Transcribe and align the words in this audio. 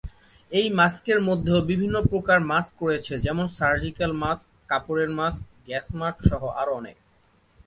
এই 0.51 0.67
মাস্ক 0.79 1.03
এর 1.09 1.19
মধ্যেও 1.29 1.59
বিভিন্ন 1.61 1.95
প্রকার 2.11 2.37
মাস্ক 2.51 2.75
রয়েছে 2.81 3.13
যেমন 3.19 3.45
সার্জিক্যাল 3.57 4.11
মাস্ক, 4.23 4.47
কাপড়ের 4.69 5.11
মাক্স 5.19 5.37
এবং 5.41 5.55
গ্যাস 5.67 5.87
মাস্ক 5.99 6.19
সহ 6.29 6.41
আরও 6.61 6.71
অনেক। 6.75 6.97